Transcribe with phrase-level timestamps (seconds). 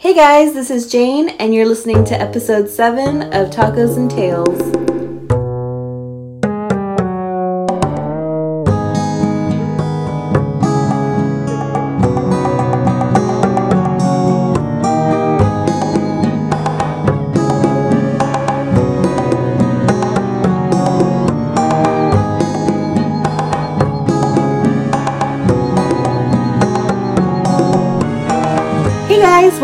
[0.00, 4.89] Hey guys, this is Jane, and you're listening to episode 7 of Tacos and Tales.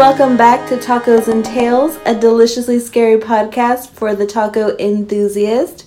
[0.09, 5.85] Welcome back to Tacos and Tales, a deliciously scary podcast for the taco enthusiast.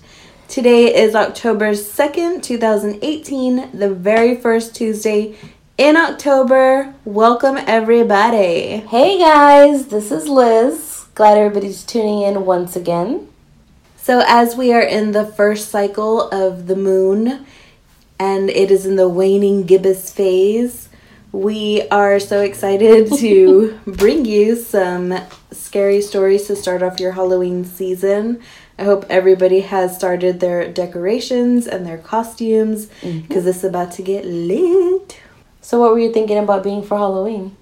[0.49, 5.37] Today is October 2nd, 2018, the very first Tuesday
[5.77, 6.93] in October.
[7.05, 8.83] Welcome everybody.
[8.89, 11.05] Hey guys, this is Liz.
[11.15, 13.29] Glad everybody's tuning in once again.
[13.95, 17.45] So, as we are in the first cycle of the moon
[18.19, 20.88] and it is in the waning gibbous phase,
[21.31, 25.13] we are so excited to bring you some
[25.51, 28.41] scary stories to start off your Halloween season.
[28.77, 34.25] I hope everybody has started their decorations and their costumes because it's about to get
[34.25, 35.19] lit.
[35.61, 37.55] So, what were you thinking about being for Halloween?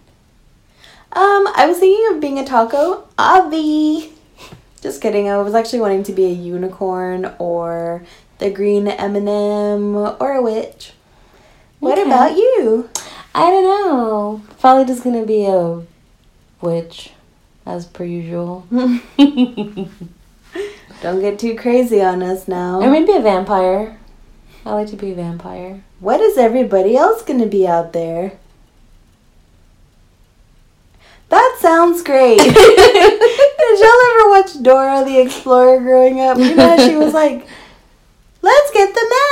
[1.12, 3.08] Um, I was thinking of being a taco.
[3.18, 4.14] Avi.
[4.82, 5.28] Just kidding.
[5.28, 8.06] I was actually wanting to be a unicorn or
[8.38, 10.94] the green M&M or a witch.
[11.80, 12.08] What Okay.
[12.08, 12.90] about you?
[13.36, 14.42] I don't know.
[14.60, 15.84] Probably just gonna be a
[16.62, 17.12] witch,
[17.66, 18.66] as per usual.
[21.02, 22.82] Don't get too crazy on us now.
[22.82, 24.00] or maybe a vampire.
[24.66, 25.84] I like to be a vampire.
[26.00, 28.34] what is everybody else to be out there?
[31.30, 32.38] That sounds great.
[32.40, 36.38] Did y'all ever watch Dora the Explorer growing up?
[36.38, 37.46] You know, she was like,
[38.42, 39.27] let's get the map.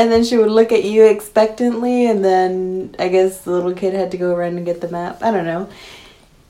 [0.00, 3.92] And then she would look at you expectantly, and then I guess the little kid
[3.92, 5.22] had to go around and get the map.
[5.22, 5.68] I don't know.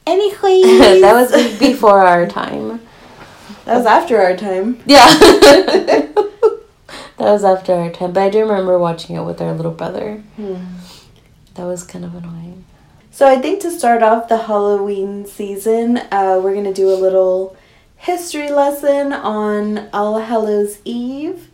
[0.07, 2.81] Anyways, that was before our time.
[3.65, 4.81] that was after our time.
[4.87, 5.05] Yeah.
[5.19, 6.15] that
[7.19, 8.13] was after our time.
[8.13, 10.23] But I do remember watching it with our little brother.
[11.55, 12.65] That was kind of annoying.
[13.11, 17.57] So I think to start off the Halloween season, uh, we're gonna do a little
[17.97, 21.50] history lesson on All Hallows Eve.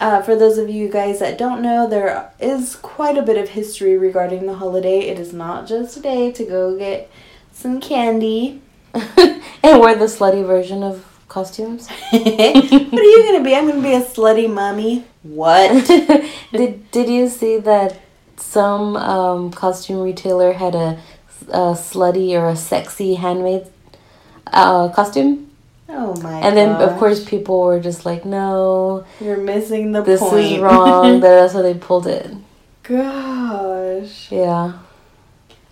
[0.00, 3.50] Uh, for those of you guys that don't know, there is quite a bit of
[3.50, 5.00] history regarding the holiday.
[5.00, 7.10] It is not just a day to go get
[7.52, 8.60] some candy.
[8.94, 11.88] and we're the slutty version of costumes.
[12.10, 13.54] what are you gonna be?
[13.54, 15.04] I'm gonna be a slutty mummy.
[15.22, 15.86] What?
[16.52, 18.00] did Did you see that
[18.36, 21.00] some um, costume retailer had a,
[21.48, 23.66] a slutty or a sexy handmade
[24.48, 25.50] uh, costume?
[25.96, 26.30] Oh my!
[26.30, 26.44] God.
[26.44, 30.06] And then of course people were just like, "No, you're missing the point.
[30.06, 30.44] this point.
[30.46, 32.30] is wrong." But that's why they pulled it.
[32.82, 34.30] Gosh.
[34.30, 34.72] Yeah.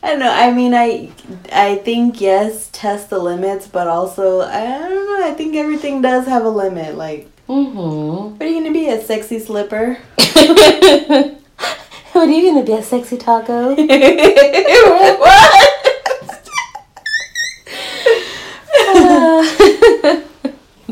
[0.03, 0.33] I don't know.
[0.33, 1.11] I mean, I
[1.53, 5.27] I think yes, test the limits, but also I don't know.
[5.27, 6.97] I think everything does have a limit.
[6.97, 8.39] Like, Mm-hmm.
[8.39, 8.89] what are you gonna be?
[8.89, 9.99] A sexy slipper?
[12.13, 13.75] what are you gonna be a sexy taco?
[13.75, 15.72] what?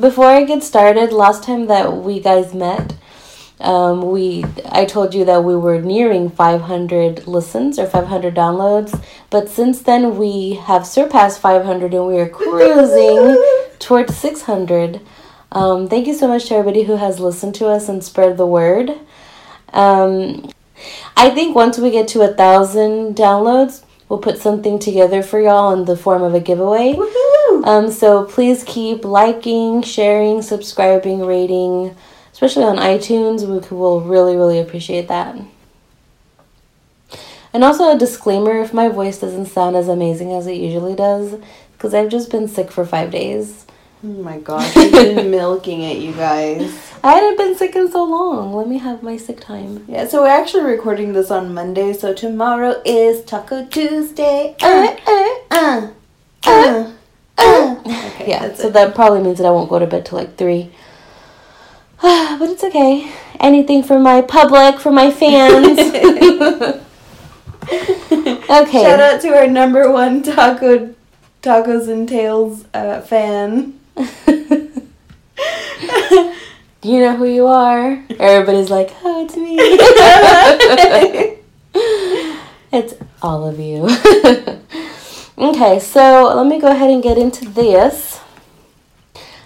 [0.01, 2.95] Before I get started, last time that we guys met,
[3.61, 9.51] um, we I told you that we were nearing 500 listens or 500 downloads, but
[9.51, 13.37] since then we have surpassed 500 and we are cruising
[13.79, 15.03] towards 600.
[15.53, 18.47] Um, thank you so much to everybody who has listened to us and spread the
[18.47, 18.93] word.
[19.75, 20.51] Um,
[21.15, 25.75] I think once we get to a thousand downloads, we'll put something together for y'all
[25.75, 26.95] in the form of a giveaway.
[26.95, 27.40] Woohoo!
[27.65, 31.95] Um, so please keep liking, sharing, subscribing, rating,
[32.33, 33.43] especially on iTunes.
[33.43, 35.37] We will really, really appreciate that.
[37.53, 41.41] And also a disclaimer if my voice doesn't sound as amazing as it usually does,
[41.73, 43.67] because I've just been sick for five days.
[44.03, 46.93] Oh my gosh, I've been milking it, you guys.
[47.03, 48.55] I hadn't been sick in so long.
[48.55, 49.85] Let me have my sick time.
[49.89, 54.57] Yeah, so we're actually recording this on Monday, so tomorrow is Taco Tuesday.
[54.63, 55.91] Uh, uh, uh,
[56.47, 56.91] uh, uh.
[57.39, 58.73] Okay, yeah, so it.
[58.75, 60.71] that probably means that I won't go to bed till like three.
[62.03, 63.13] but it's okay.
[63.39, 65.79] Anything for my public, for my fans.
[67.71, 68.83] okay.
[68.83, 70.95] Shout out to our number one taco
[71.43, 73.79] tacos and tales uh, fan.
[73.97, 74.05] Do
[76.83, 78.03] you know who you are.
[78.19, 79.57] Everybody's like, oh, it's me.
[82.73, 83.89] it's all of you.
[85.41, 88.21] Okay, so let me go ahead and get into this.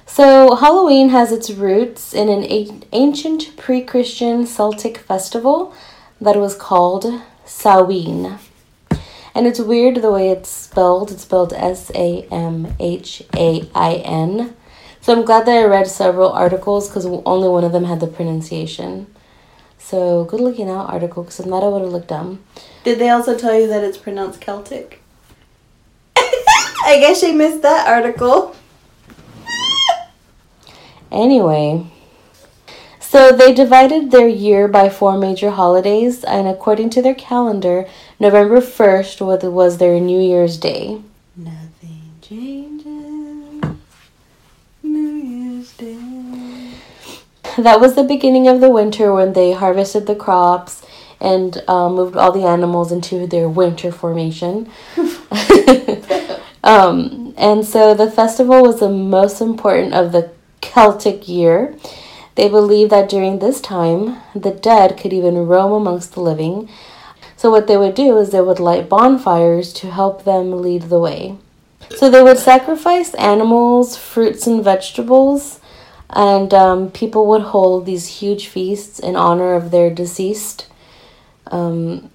[0.07, 5.75] So, Halloween has its roots in an ancient pre Christian Celtic festival
[6.21, 8.39] that was called Samhain.
[9.35, 11.11] And it's weird the way it's spelled.
[11.11, 14.55] It's spelled S A M H A I N.
[15.01, 18.07] So I'm glad that I read several articles because only one of them had the
[18.07, 19.13] pronunciation.
[19.79, 22.43] So good looking out article because if not, I would have looked dumb.
[22.85, 25.04] Did they also tell you that it's pronounced Celtic?
[26.87, 28.55] I guess she missed that article.
[31.11, 31.87] Anyway,
[33.01, 37.87] so they divided their year by four major holidays, and according to their calendar,
[38.21, 41.01] November 1st was their New Year's Day.
[41.35, 43.79] Nothing changes.
[44.83, 46.71] New Year's Day.
[47.57, 50.85] That was the beginning of the winter when they harvested the crops
[51.21, 54.69] and uh, moved all the animals into their winter formation.
[56.65, 60.31] um, and so the festival was the most important of the
[60.63, 61.77] Celtic year.
[62.37, 66.71] They believed that during this time, the dead could even roam amongst the living.
[67.37, 70.99] So, what they would do is they would light bonfires to help them lead the
[70.99, 71.37] way.
[71.97, 75.61] So, they would sacrifice animals, fruits, and vegetables,
[76.09, 80.67] and um, people would hold these huge feasts in honor of their deceased.
[81.49, 82.11] Um,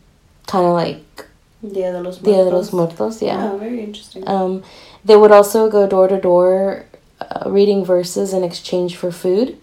[0.48, 1.29] kind of like
[1.62, 2.24] Dia de los Muertos.
[2.24, 3.52] Dia de los Muertos, yeah.
[3.52, 4.28] Oh, very interesting.
[4.28, 4.64] Um,
[5.04, 6.86] they would also go door to door
[7.20, 9.60] uh, reading verses in exchange for food.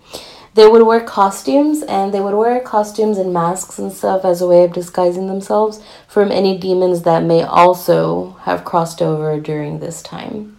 [0.54, 4.46] They would wear costumes and they would wear costumes and masks and stuff as a
[4.46, 10.02] way of disguising themselves from any demons that may also have crossed over during this
[10.02, 10.58] time.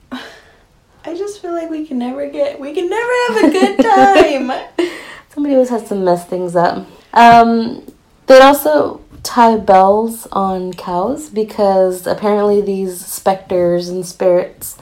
[0.12, 4.90] I just feel like we can never get, we can never have a good time.
[5.30, 6.86] Somebody always has to mess things up.
[7.14, 7.90] Um,
[8.26, 14.76] they'd also tie bells on cows because apparently these specters and spirits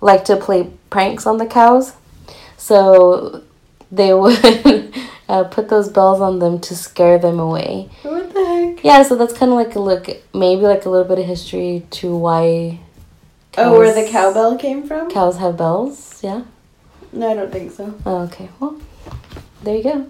[0.00, 1.94] like to play pranks on the cows.
[2.56, 3.42] So
[3.90, 4.94] they would
[5.28, 7.90] uh, put those bells on them to scare them away.
[8.02, 8.84] what the heck?
[8.84, 11.86] Yeah, so that's kind of like a look, maybe like a little bit of history
[11.90, 12.80] to why.
[13.58, 15.10] Oh, where the cowbell came from?
[15.10, 16.44] Cows have bells, yeah.
[17.12, 17.94] No, I don't think so.
[18.06, 18.80] Oh, okay, well,
[19.62, 20.06] there you go.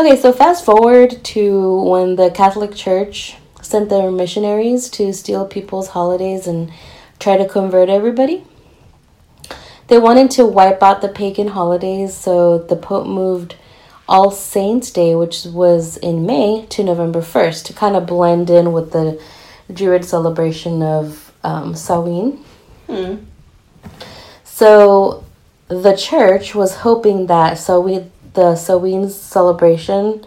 [0.00, 5.88] Okay, so fast forward to when the Catholic Church sent their missionaries to steal people's
[5.88, 6.72] holidays and
[7.18, 8.42] try to convert everybody.
[9.88, 13.56] They wanted to wipe out the pagan holidays, so the Pope moved
[14.08, 18.72] All Saints' Day, which was in May, to November 1st to kind of blend in
[18.72, 19.22] with the
[19.70, 22.42] Druid celebration of um, Samhain.
[22.86, 23.16] Hmm.
[24.44, 25.26] So
[25.68, 30.24] the church was hoping that so we the Samhain celebration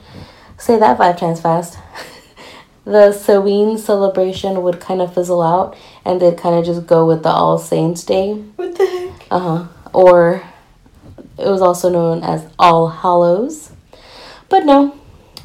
[0.58, 1.78] say that five times fast.
[2.86, 7.24] the Samhain celebration would kind of fizzle out and they'd kind of just go with
[7.24, 8.34] the All Saints Day.
[8.34, 9.28] What the heck?
[9.32, 9.68] Uh-huh.
[9.94, 10.44] Or
[11.38, 13.72] it was also known as All Hallows.
[14.50, 14.96] But no,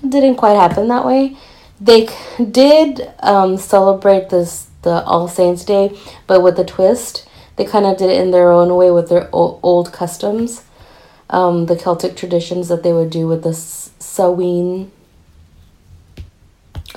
[0.06, 1.36] didn't quite happen that way.
[1.80, 5.96] They c- did um, celebrate this the All Saints Day,
[6.26, 7.28] but with a twist.
[7.56, 10.62] They kind of did it in their own way with their o- old customs,
[11.30, 14.90] um, the Celtic traditions that they would do with the Samhain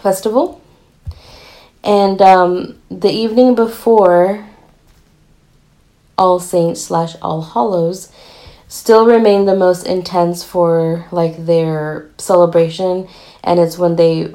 [0.01, 0.61] festival.
[1.83, 4.47] And um, the evening before
[6.17, 8.11] all Saints slash All Hallows
[8.67, 13.07] still remain the most intense for like their celebration,
[13.43, 14.33] and it's when they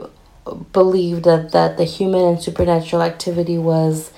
[0.73, 4.11] believed that that the human and supernatural activity was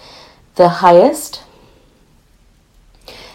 [0.54, 1.42] the highest.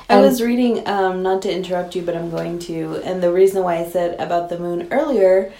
[0.09, 3.01] I was reading, um, not to interrupt you, but I'm going to.
[3.03, 5.51] And the reason why I said about the moon earlier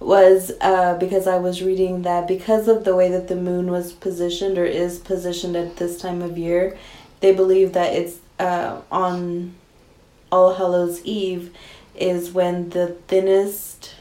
[0.00, 3.92] was uh, because I was reading that because of the way that the moon was
[3.92, 6.76] positioned or is positioned at this time of year,
[7.20, 9.54] they believe that it's uh, on
[10.30, 11.54] All Hallows Eve
[11.94, 13.94] is when the thinnest,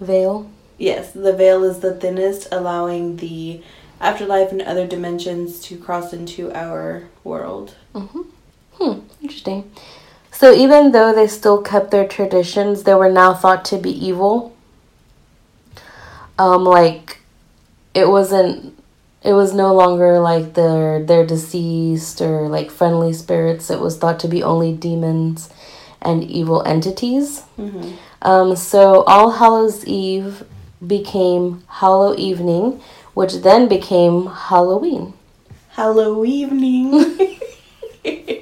[0.00, 0.50] Veil.
[0.78, 3.62] yes, the veil is the thinnest, allowing the
[4.00, 7.74] afterlife and other dimensions to cross into our world.
[7.94, 8.20] Mm-hmm.
[8.74, 9.70] Hmm, interesting.
[10.30, 14.54] So even though they still kept their traditions, they were now thought to be evil.
[16.38, 17.18] Um, like
[17.94, 18.78] it wasn't.
[19.22, 23.70] It was no longer like their their deceased or like friendly spirits.
[23.70, 25.48] It was thought to be only demons
[26.02, 27.42] and evil entities.
[27.56, 27.94] Mm-hmm.
[28.22, 30.44] Um, so All Hallows Eve
[30.86, 32.82] became Hallow Evening,
[33.14, 35.14] which then became Halloween.
[35.76, 36.92] Hello evening.
[38.04, 38.38] Killed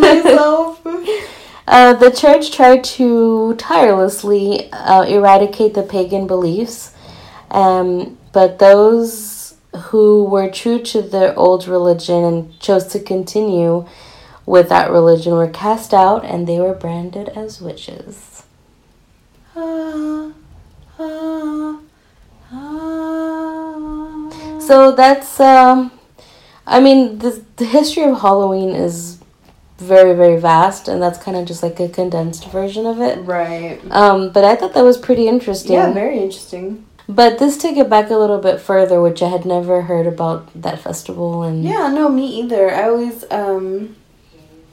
[0.00, 0.80] myself.
[1.66, 6.94] Uh, the church tried to tirelessly uh, eradicate the pagan beliefs,
[7.50, 13.88] um, but those who were true to their old religion and chose to continue
[14.46, 18.44] with that religion were cast out and they were branded as witches.
[19.56, 20.30] Ah,
[20.96, 21.80] ah,
[22.52, 22.90] Ah.
[24.70, 25.90] So that's um
[26.64, 29.18] I mean the the history of Halloween is
[29.78, 33.18] very very vast and that's kind of just like a condensed version of it.
[33.24, 33.80] right.
[33.90, 35.72] Um but I thought that was pretty interesting.
[35.72, 36.86] Yeah, very interesting.
[37.08, 40.40] But this took it back a little bit further which I had never heard about
[40.54, 42.70] that festival and Yeah, no, me either.
[42.72, 43.96] I always um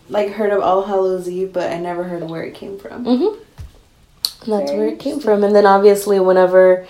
[0.10, 3.04] like heard of All Hallows Eve, but I never heard of where it came from.
[3.04, 3.34] mm-hmm.
[4.52, 6.86] That's Very where it came from and then obviously whenever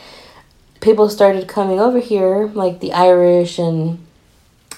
[0.81, 4.05] people started coming over here like the Irish and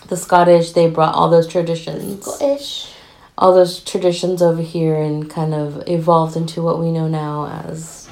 [0.08, 2.26] the Scottish they brought all those traditions.
[2.26, 2.92] Scottish.
[3.38, 8.10] all those traditions over here and kind of evolved into what we know now as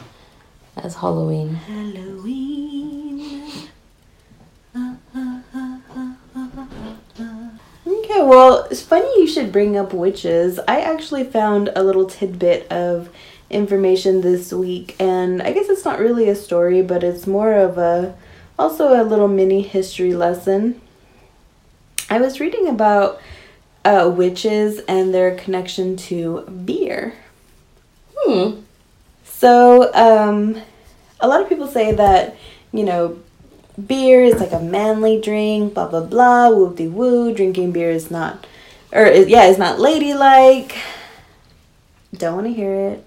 [0.75, 1.55] as Halloween.
[1.55, 3.43] Halloween.
[7.85, 10.59] Okay, well, it's funny you should bring up witches.
[10.67, 13.09] I actually found a little tidbit of
[13.49, 17.77] information this week, and I guess it's not really a story, but it's more of
[17.77, 18.15] a
[18.59, 20.81] also a little mini history lesson.
[22.09, 23.21] I was reading about
[23.85, 27.13] uh, witches and their connection to beer.
[28.17, 28.61] Hmm.
[29.23, 30.61] So, um,
[31.19, 32.35] a lot of people say that,
[32.71, 33.19] you know,
[33.85, 37.33] beer is like a manly drink, blah, blah, blah, whoop de woo.
[37.33, 38.45] Drinking beer is not,
[38.91, 40.75] or yeah, it's not ladylike.
[42.13, 43.06] Don't want to hear it.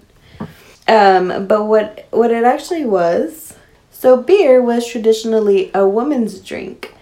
[0.87, 3.55] Um, but what, what it actually was,
[3.91, 6.93] so beer was traditionally a woman's drink.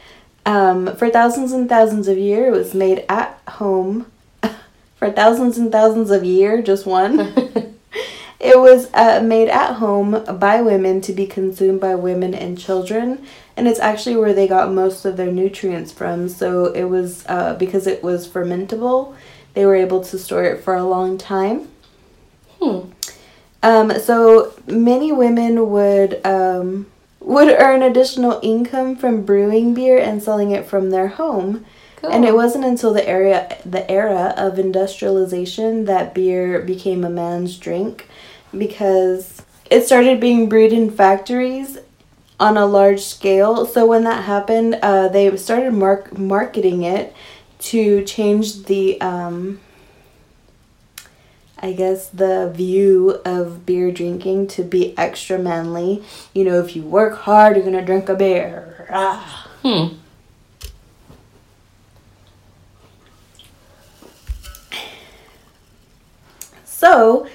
[0.46, 4.12] Um, for thousands and thousands of years, it was made at home.
[4.96, 7.34] for thousands and thousands of years, just one.
[8.40, 13.26] It was uh, made at home by women to be consumed by women and children,
[13.58, 16.30] and it's actually where they got most of their nutrients from.
[16.30, 19.14] So it was uh, because it was fermentable,
[19.56, 21.68] they were able to store it for a long time.
[22.62, 22.92] Hmm.
[23.62, 26.88] Um, so many women would um,
[27.20, 31.66] would earn additional income from brewing beer and selling it from their home.
[31.98, 32.12] Cool.
[32.12, 37.58] And it wasn't until the era the era of industrialization that beer became a man's
[37.58, 38.08] drink
[38.58, 41.78] because it started being brewed in factories
[42.40, 43.66] on a large scale.
[43.66, 47.14] So when that happened, uh, they started mark- marketing it
[47.60, 49.60] to change the um,
[51.62, 56.04] I guess the view of beer drinking to be extra manly.
[56.34, 58.88] You know, if you work hard, you're gonna drink a beer.
[58.90, 59.50] Ah.
[59.62, 59.96] Hmm.
[66.64, 67.28] So,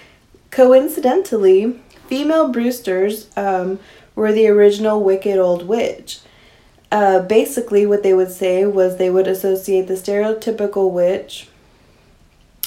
[0.50, 3.78] coincidentally, female Brewsters um,
[4.14, 6.20] were the original Wicked Old Witch.
[6.90, 11.48] Uh, basically, what they would say was they would associate the stereotypical witch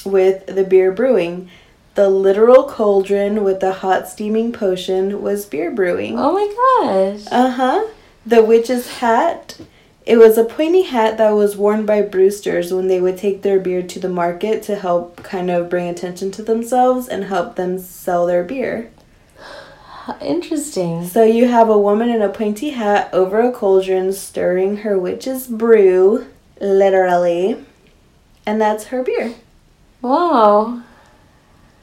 [0.08, 1.50] with the beer brewing.
[1.96, 6.18] The literal cauldron with the hot steaming potion was beer brewing.
[6.18, 6.48] Oh my
[6.82, 7.28] gosh.
[7.32, 7.88] Uh huh.
[8.26, 9.60] The witch's hat.
[10.06, 13.60] It was a pointy hat that was worn by Brewsters when they would take their
[13.60, 17.78] beer to the market to help kind of bring attention to themselves and help them
[17.78, 18.90] sell their beer.
[20.22, 21.06] Interesting.
[21.06, 25.48] So you have a woman in a pointy hat over a cauldron stirring her witch's
[25.48, 26.28] brew,
[26.62, 27.66] literally,
[28.46, 29.36] and that's her beer.
[30.02, 30.84] Wow.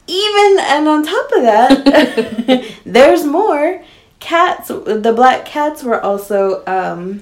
[0.07, 3.83] Even and on top of that, there's more.
[4.19, 7.21] Cats, the black cats were also um,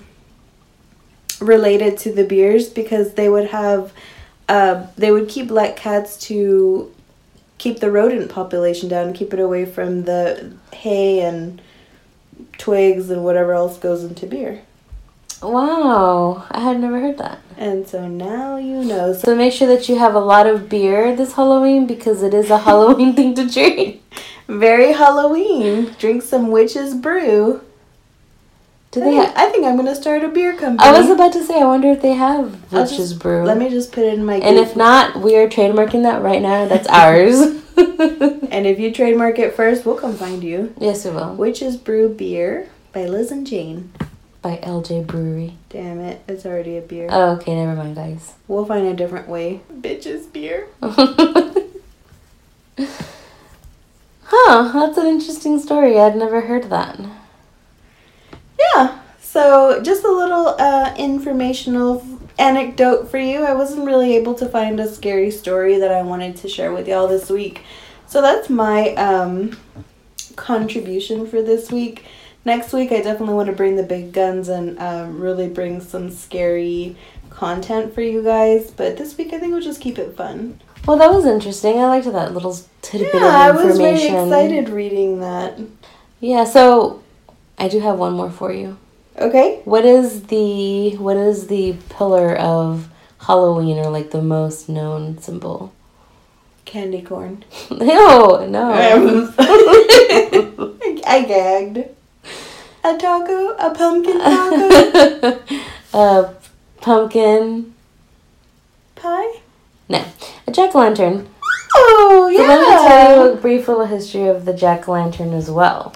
[1.41, 3.91] related to the beers because they would have,
[4.47, 6.93] uh, they would keep black cats to
[7.57, 11.61] keep the rodent population down, keep it away from the hay and
[12.57, 14.61] twigs and whatever else goes into beer.
[15.43, 16.45] Wow.
[16.49, 17.39] I had never heard that.
[17.57, 19.13] And so now you know.
[19.13, 22.49] So make sure that you have a lot of beer this Halloween because it is
[22.49, 24.01] a Halloween thing to drink.
[24.47, 25.93] very Halloween.
[25.99, 27.61] Drink some witch's brew.
[28.91, 30.87] Do I they think, I think I'm gonna start a beer company.
[30.87, 33.43] I was about to say, I wonder if they have witch's just- brew.
[33.43, 34.35] Let me just put it in my.
[34.35, 36.67] and if not, we are trademarking that right now.
[36.67, 37.39] That's ours.
[37.77, 40.73] and if you trademark it first, we'll come find you.
[40.79, 41.33] yes, we will.
[41.35, 43.91] Witch's Brew Beer by Liz and Jane.
[44.43, 45.55] By LJ Brewery.
[45.69, 47.07] Damn it, it's already a beer.
[47.09, 48.33] Oh, okay, never mind, guys.
[48.47, 49.61] We'll find a different way.
[49.73, 50.67] Bitches beer.
[50.81, 51.53] huh,
[54.73, 55.97] that's an interesting story.
[55.97, 56.99] I'd never heard that.
[58.59, 58.99] Yeah.
[59.21, 62.05] So just a little uh, informational
[62.37, 63.45] anecdote for you.
[63.45, 66.87] I wasn't really able to find a scary story that I wanted to share with
[66.87, 67.63] y'all this week.
[68.07, 69.57] So that's my um,
[70.35, 72.03] contribution for this week.
[72.45, 76.11] Next week, I definitely want to bring the big guns and um, really bring some
[76.11, 76.97] scary
[77.29, 78.69] content for you guys.
[78.69, 80.59] But this week, I think we'll just keep it fun.
[80.85, 81.79] Well, that was interesting.
[81.79, 83.23] I liked that little tidbit of information.
[83.23, 85.57] Yeah, I was very excited reading that.
[86.19, 87.01] Yeah, so
[87.57, 88.77] I do have one more for you.
[89.17, 89.61] Okay.
[89.63, 95.73] What is the what is the pillar of Halloween or like the most known symbol?
[96.65, 97.45] Candy corn.
[97.71, 98.71] no, no.
[101.05, 101.89] I gagged.
[102.85, 103.55] A taco?
[103.57, 105.39] A pumpkin taco?
[105.93, 106.33] a
[106.81, 107.73] pumpkin.
[108.95, 109.39] Pie?
[109.87, 110.05] No,
[110.47, 111.29] a jack o' lantern.
[111.75, 112.39] Oh, yeah.
[112.39, 115.49] So let me tell you a brief little history of the jack o' lantern as
[115.49, 115.95] well.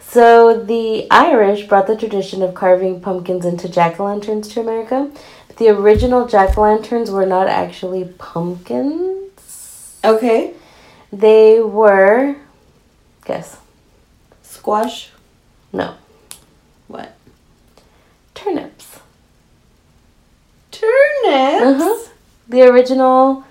[0.00, 5.10] So the Irish brought the tradition of carving pumpkins into jack o' lanterns to America.
[5.48, 9.98] But the original jack o' lanterns were not actually pumpkins.
[10.04, 10.54] Okay.
[11.12, 12.36] They were,
[13.24, 13.58] guess,
[14.42, 15.10] Squash?
[15.72, 15.96] no?
[18.42, 19.00] Turnips.
[20.70, 21.82] Turnips?
[21.82, 22.08] Uh-huh.
[22.48, 23.44] The original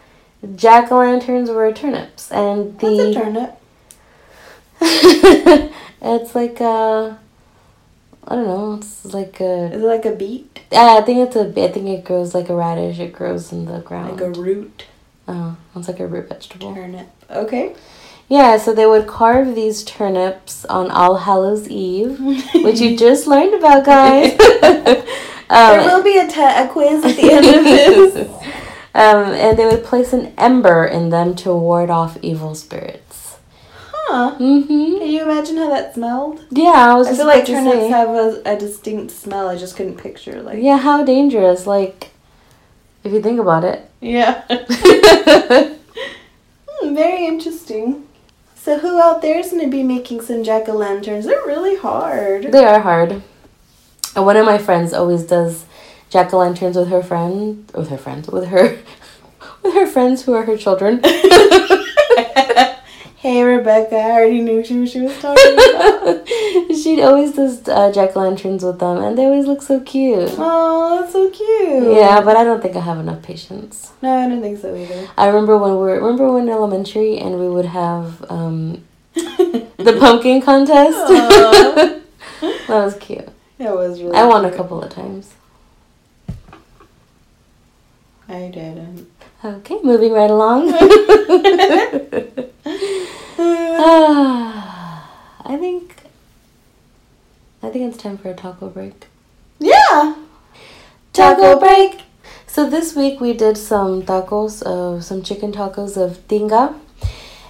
[0.55, 3.57] jack o' lanterns were turnips, and What's a the turnip?
[6.01, 7.19] it's like a,
[8.27, 10.61] I don't know, it's like a Is it like a beet?
[10.71, 11.41] Uh, I think it's a.
[11.41, 12.99] I think it grows like a radish.
[12.99, 14.19] It grows in the ground.
[14.19, 14.85] Like a root
[15.27, 16.73] Oh, it's like a root vegetable.
[16.73, 17.07] turnip.
[17.29, 17.75] Okay.
[18.31, 22.17] Yeah, so they would carve these turnips on All Hallows Eve,
[22.63, 24.37] which you just learned about, guys.
[24.61, 25.03] there
[25.49, 28.15] um, will be a, quiz at the end of this.
[28.95, 33.35] um, and they would place an ember in them to ward off evil spirits.
[33.91, 34.37] Huh.
[34.39, 34.99] Mm-hmm.
[34.99, 36.45] Can you imagine how that smelled?
[36.51, 39.49] Yeah, I was I just feel like turnips have a, a distinct smell.
[39.49, 40.63] I just couldn't picture like.
[40.63, 41.67] Yeah, how dangerous?
[41.67, 42.11] Like,
[43.03, 43.91] if you think about it.
[43.99, 44.45] Yeah.
[46.81, 48.07] Hmm, very interesting.
[48.63, 51.25] So who out there is going to be making some jack o' lanterns?
[51.25, 52.51] They're really hard.
[52.51, 53.23] They are hard.
[54.15, 55.65] And one of my friends always does
[56.11, 58.77] jack o' lanterns with her friend, with her friends, with her,
[59.63, 61.01] with her friends who are her children.
[63.57, 66.27] Rebecca, I already knew who she was talking about.
[66.81, 70.33] she always does uh, jack o' lanterns with them, and they always look so cute.
[70.37, 71.95] oh, that's so cute.
[71.95, 73.91] Yeah, but I don't think I have enough patience.
[74.01, 75.07] No, I don't think so either.
[75.17, 78.83] I remember when we were remember when in elementary, and we would have um,
[79.13, 80.97] the pumpkin contest.
[82.67, 83.27] That was cute.
[83.57, 85.35] That was really I won a couple of times.
[88.27, 89.07] I didn't.
[89.43, 90.71] Okay, moving right along.
[95.43, 95.95] I think
[97.63, 99.07] I think it's time for a taco break.
[99.59, 100.15] yeah.
[101.13, 102.01] Taco break.
[102.47, 106.75] So this week we did some tacos of some chicken tacos of tinga.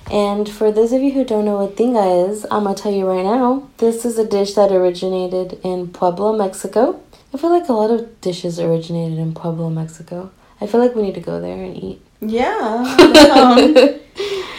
[0.09, 3.07] And for those of you who don't know what tinga is, I'm gonna tell you
[3.07, 3.67] right now.
[3.77, 7.01] This is a dish that originated in Puebla, Mexico.
[7.33, 10.31] I feel like a lot of dishes originated in Puebla, Mexico.
[10.59, 12.01] I feel like we need to go there and eat.
[12.21, 13.97] Yeah.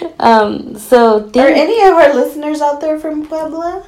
[0.20, 3.84] Um, so are any of our listeners out there from Puebla?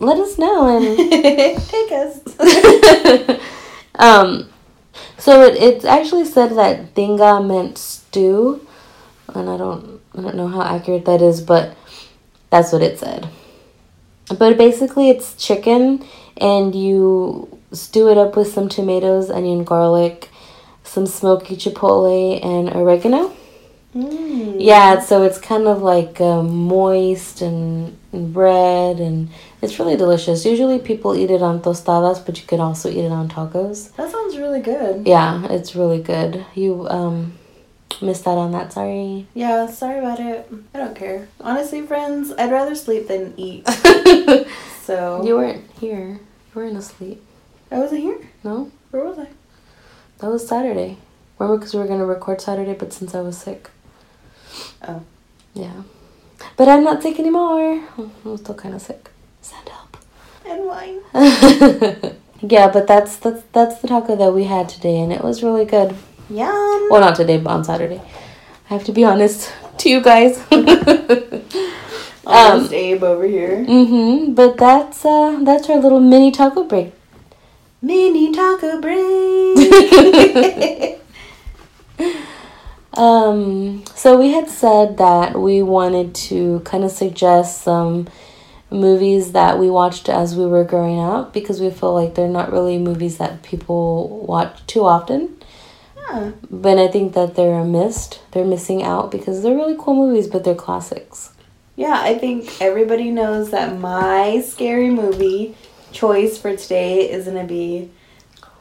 [0.00, 0.96] let us know and
[1.68, 3.40] Take us.
[3.96, 4.48] um,
[5.18, 8.66] so it, it's actually said that tinga meant stew,
[9.34, 11.76] and I don't I don't know how accurate that is, but
[12.50, 13.28] that's what it said.
[14.38, 16.04] But basically, it's chicken,
[16.36, 20.28] and you stew it up with some tomatoes, onion, garlic,
[20.84, 23.34] some smoky chipotle, and oregano.
[23.94, 24.56] Mm.
[24.60, 29.30] Yeah, so it's kind of like um, moist and, and bread, and
[29.62, 30.44] it's really delicious.
[30.44, 33.94] Usually, people eat it on tostadas, but you can also eat it on tacos.
[33.96, 35.06] That sounds really good.
[35.06, 36.44] Yeah, it's really good.
[36.54, 37.38] You um
[38.02, 38.72] missed out on that.
[38.74, 39.26] Sorry.
[39.34, 40.48] Yeah, sorry about it.
[40.74, 41.28] I don't care.
[41.40, 43.66] Honestly, friends, I'd rather sleep than eat.
[44.88, 46.12] So you weren't here.
[46.12, 46.20] You
[46.54, 47.22] weren't asleep.
[47.70, 48.18] I wasn't here.
[48.42, 49.28] No, Where was I?
[50.18, 50.96] that was Saturday.
[51.38, 53.68] Remember, because we were gonna record Saturday, but since I was sick.
[54.86, 55.02] Oh.
[55.54, 55.82] Yeah,
[56.56, 57.82] but I'm not sick anymore.
[57.96, 59.10] I'm still kind of sick.
[59.40, 59.96] Send help.
[60.46, 61.00] And wine.
[62.40, 65.64] yeah, but that's that's that's the taco that we had today, and it was really
[65.64, 65.96] good.
[66.30, 66.88] Yum.
[66.90, 68.00] Well, not today, but on Saturday.
[68.70, 70.44] I have to be honest to you guys.
[72.26, 73.64] Honest Abe over here.
[73.64, 74.34] mm-hmm.
[74.34, 76.92] But that's uh that's our little mini taco break.
[77.80, 79.56] Mini taco break.
[82.98, 88.08] Um, so we had said that we wanted to kind of suggest some
[88.70, 92.52] movies that we watched as we were growing up because we feel like they're not
[92.52, 95.40] really movies that people watch too often.
[95.96, 96.32] yeah.
[96.50, 98.20] But I think that they're missed.
[98.32, 101.32] They're missing out because they're really cool movies, but they're classics.
[101.76, 105.54] Yeah, I think everybody knows that my scary movie
[105.92, 107.90] choice for today is gonna be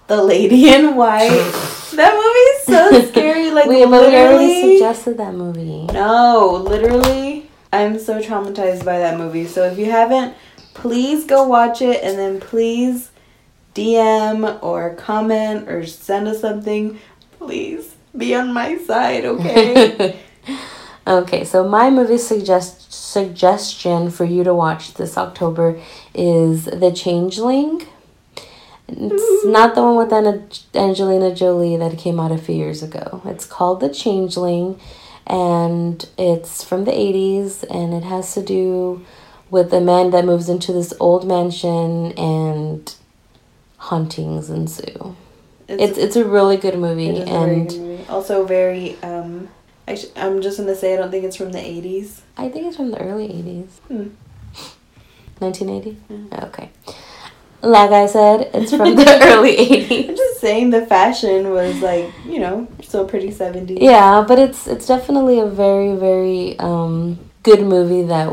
[0.06, 1.30] The Lady in White.
[1.96, 3.27] that movie is so scary.
[3.68, 4.74] Like we, but we already literally.
[4.74, 5.86] suggested that movie.
[5.94, 9.46] No, literally, I'm so traumatized by that movie.
[9.46, 10.36] So if you haven't,
[10.74, 13.12] please go watch it and then please
[13.74, 17.00] DM or comment or send us something.
[17.38, 20.20] Please be on my side, okay?
[21.08, 25.80] okay, so my movie suggest suggestion for you to watch this October
[26.14, 27.88] is The Changeling.
[28.90, 33.22] It's not the one with Anna, Angelina Jolie that came out a few years ago.
[33.26, 34.80] It's called The Changeling
[35.26, 39.06] and it's from the 80s and it has to do
[39.50, 42.96] with a man that moves into this old mansion and
[43.78, 45.16] hauntings ensue.
[45.68, 48.06] It's it's, it's a really good movie and good movie.
[48.08, 49.50] also very um
[49.86, 52.22] I sh- I'm just gonna say I don't think it's from the 80s.
[52.38, 53.68] I think it's from the early 80s.
[53.88, 54.08] Hmm.
[55.40, 55.98] 1980?
[56.48, 56.70] Okay.
[57.62, 60.10] Like I said, it's from the early 80s.
[60.10, 63.80] I'm just saying the fashion was like, you know, so pretty 70s.
[63.82, 68.30] Yeah, but it's it's definitely a very very um good movie that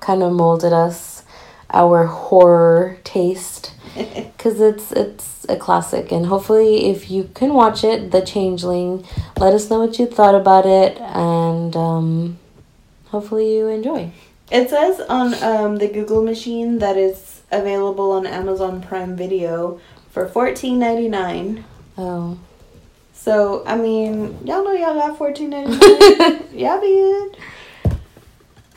[0.00, 1.22] kind of molded us
[1.70, 8.10] our horror taste because it's it's a classic and hopefully if you can watch it
[8.12, 9.04] the changeling
[9.38, 12.38] let us know what you thought about it and um,
[13.06, 14.10] hopefully you enjoy
[14.50, 20.26] It says on um, the Google machine that it's available on Amazon Prime Video for
[20.26, 21.64] fourteen ninety nine.
[21.98, 22.38] oh
[23.14, 26.42] So I mean, y'all know y'all got fourteen ninety nine.
[26.52, 27.36] y'all be good.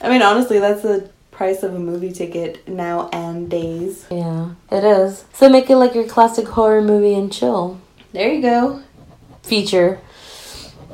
[0.02, 4.06] I mean, honestly, that's the price of a movie ticket now and days.
[4.10, 7.78] yeah it is so make it like your classic horror movie and chill
[8.14, 8.82] There you go.
[9.44, 10.00] feature.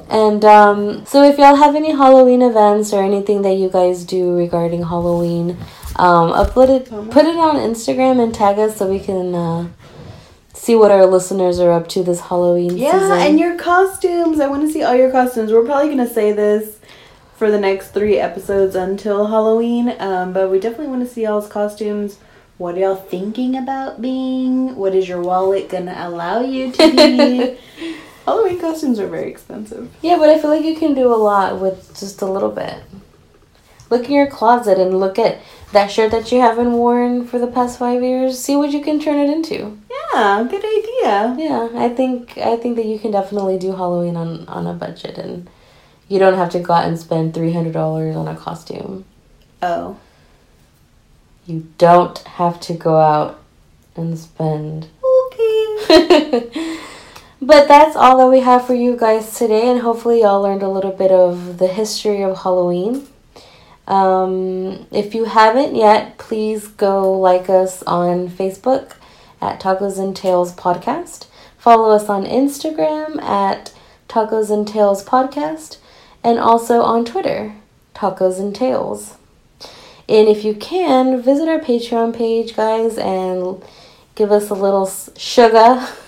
[0.10, 4.36] And um, so, if y'all have any Halloween events or anything that you guys do
[4.36, 5.58] regarding Halloween,
[5.97, 9.67] um, upload it, put it on Instagram and tag us so we can uh,
[10.54, 13.12] see what our listeners are up to this Halloween Yeah, season.
[13.19, 14.39] and your costumes.
[14.39, 15.51] I want to see all your costumes.
[15.51, 16.80] We're probably gonna say this
[17.36, 19.95] for the next three episodes until Halloween.
[19.99, 22.17] Um, but we definitely want to see y'all's costumes.
[22.58, 24.75] What are y'all thinking about being?
[24.75, 27.58] What is your wallet gonna allow you to be?
[28.25, 29.89] Halloween costumes are very expensive.
[30.04, 32.75] yeah, but I feel like you can do a lot with just a little bit.
[33.91, 35.39] Look in your closet and look at
[35.73, 38.39] that shirt that you haven't worn for the past five years.
[38.39, 39.77] See what you can turn it into.
[40.13, 41.36] Yeah, good idea.
[41.38, 45.17] Yeah, I think I think that you can definitely do Halloween on on a budget,
[45.17, 45.49] and
[46.08, 49.06] you don't have to go out and spend three hundred dollars on a costume.
[49.62, 49.97] Oh,
[51.45, 53.39] You don't have to go out
[53.95, 54.88] and spend.
[55.04, 56.49] okay.
[57.41, 60.69] but that's all that we have for you guys today, and hopefully y'all learned a
[60.69, 63.08] little bit of the history of Halloween.
[63.91, 68.93] Um, if you haven't yet, please go like us on Facebook
[69.41, 71.27] at Tacos and Tales Podcast.
[71.58, 73.73] Follow us on Instagram at
[74.08, 75.77] Tacos and Tales Podcast,
[76.23, 77.54] and also on Twitter,
[77.93, 79.17] Tacos and Tales.
[80.08, 83.62] And if you can, visit our Patreon page, guys, and
[84.15, 85.86] give us a little sugar.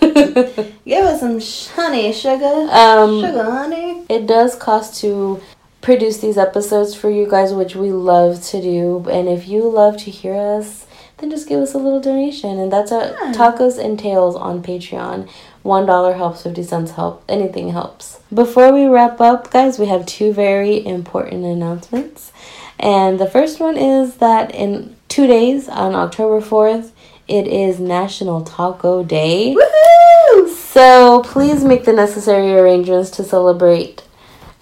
[0.86, 1.40] Give us some
[1.74, 2.44] honey, sugar.
[2.70, 4.04] um, sugar, honey.
[4.08, 5.40] it does cost to
[5.84, 9.06] produce these episodes for you guys, which we love to do.
[9.10, 10.86] And if you love to hear us,
[11.18, 12.58] then just give us a little donation.
[12.58, 13.32] And that's a Yeah.
[13.34, 15.28] tacos and tales on Patreon.
[15.62, 17.22] One dollar helps, fifty cents help.
[17.28, 18.18] Anything helps.
[18.32, 22.32] Before we wrap up, guys, we have two very important announcements.
[22.80, 26.92] And the first one is that in two days, on October fourth,
[27.28, 29.54] it is National Taco Day.
[29.54, 30.48] Woohoo!
[30.48, 34.02] So please make the necessary arrangements to celebrate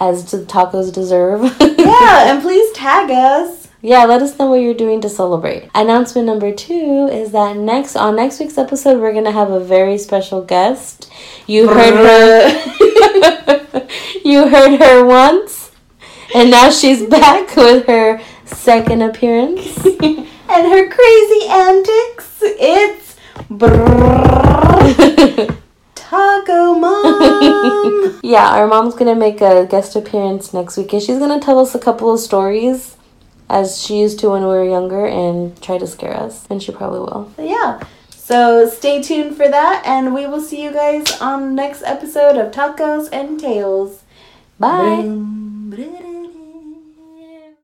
[0.02, 1.42] as the tacos deserve.
[1.60, 3.68] yeah, and please tag us.
[3.80, 5.70] yeah, let us know what you're doing to celebrate.
[5.74, 9.98] Announcement number two is that next on next week's episode we're gonna have a very
[9.98, 11.10] special guest.
[11.46, 13.88] You heard her
[14.24, 15.70] You heard her once
[16.34, 19.76] and now she's back with her second appearance.
[19.86, 20.26] and
[20.72, 22.38] her crazy antics.
[22.42, 23.16] It's
[26.12, 28.20] Taco Mom.
[28.22, 31.74] Yeah, our mom's gonna make a guest appearance next week, and she's gonna tell us
[31.74, 32.96] a couple of stories,
[33.48, 36.46] as she used to when we were younger, and try to scare us.
[36.50, 37.32] And she probably will.
[37.38, 37.80] yeah.
[38.10, 42.52] So stay tuned for that, and we will see you guys on next episode of
[42.52, 44.02] Tacos and Tales.
[44.60, 46.11] Bye.